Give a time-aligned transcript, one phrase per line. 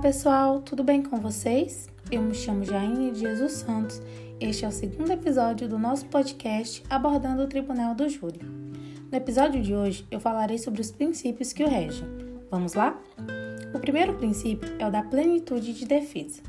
[0.00, 1.88] pessoal, tudo bem com vocês?
[2.12, 4.02] Eu me chamo Jaine de Jesus Santos.
[4.38, 8.40] Este é o segundo episódio do nosso podcast abordando o Tribunal do Júri.
[8.42, 12.06] No episódio de hoje, eu falarei sobre os princípios que o regem.
[12.50, 13.00] Vamos lá?
[13.74, 16.42] O primeiro princípio é o da plenitude de defesa.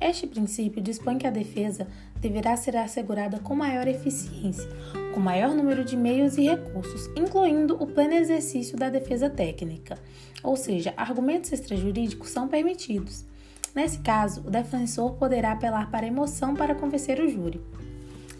[0.00, 1.86] Este princípio dispõe que a defesa
[2.18, 4.68] deverá ser assegurada com maior eficiência,
[5.16, 9.98] com maior número de meios e recursos, incluindo o pleno exercício da defesa técnica,
[10.42, 13.24] ou seja, argumentos extrajurídicos são permitidos.
[13.74, 17.62] Nesse caso, o defensor poderá apelar para emoção para convencer o júri.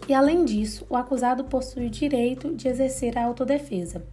[0.07, 4.05] E além disso, o acusado possui o direito de exercer a autodefesa.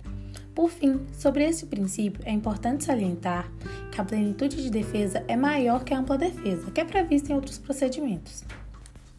[0.55, 3.52] Por fim, sobre esse princípio, é importante salientar
[3.92, 7.34] que a plenitude de defesa é maior que a ampla defesa, que é prevista em
[7.34, 8.42] outros procedimentos.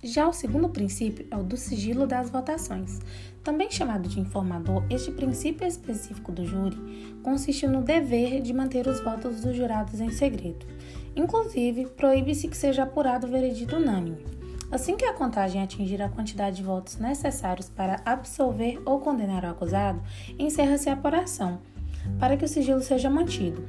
[0.06, 3.00] Já o segundo princípio é o do sigilo das votações.
[3.44, 6.78] Também chamado de informador, este princípio específico do júri
[7.24, 10.64] consiste no dever de manter os votos dos jurados em segredo.
[11.16, 14.24] Inclusive, proíbe-se que seja apurado o veredito unânime.
[14.72, 19.50] Assim que a contagem atingir a quantidade de votos necessários para absolver ou condenar o
[19.50, 20.04] acusado,
[20.38, 21.60] encerra-se a apuração,
[22.20, 23.66] para que o sigilo seja mantido.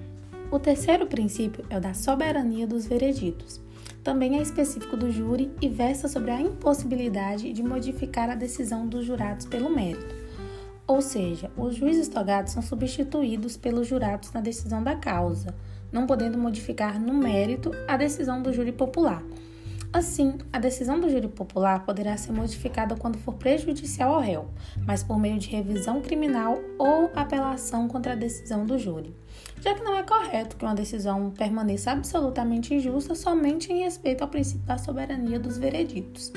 [0.51, 3.65] O terceiro princípio é o da soberania dos vereditos
[4.07, 9.05] também é específico do júri e versa sobre a impossibilidade de modificar a decisão dos
[9.05, 10.15] jurados pelo mérito.
[10.87, 15.53] Ou seja, os juízes togados são substituídos pelos jurados na decisão da causa,
[15.91, 19.25] não podendo modificar no mérito a decisão do júri popular.
[19.93, 24.51] Assim, a decisão do júri popular poderá ser modificada quando for prejudicial ao réu,
[24.87, 29.15] mas por meio de revisão criminal ou apelação contra a decisão do júri,
[29.61, 34.29] já que não é correto que uma decisão permaneça absolutamente injusta somente em respeito ao
[34.29, 36.33] princípio da soberania dos vereditos.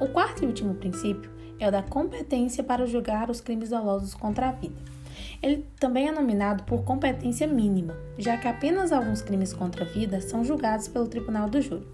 [0.00, 4.48] O quarto e último princípio é o da competência para julgar os crimes dolosos contra
[4.48, 4.96] a vida.
[5.42, 10.20] Ele também é nominado por competência mínima, já que apenas alguns crimes contra a vida
[10.20, 11.86] são julgados pelo tribunal do júri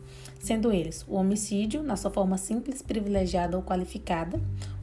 [0.42, 4.41] sendo eles o homicídio, na sua forma simples, privilegiada ou qualificada,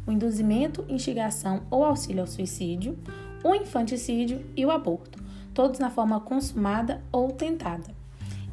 [0.07, 2.97] o induzimento, instigação ou auxílio ao suicídio,
[3.43, 5.21] o infanticídio e o aborto,
[5.53, 7.93] todos na forma consumada ou tentada.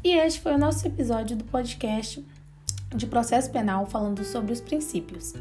[0.03, 2.25] E este foi o nosso episódio do podcast
[2.95, 5.35] de processo penal falando sobre os princípios.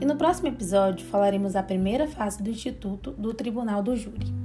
[0.00, 4.37] E no próximo episódio falaremos da primeira fase do Instituto do Tribunal do Júri.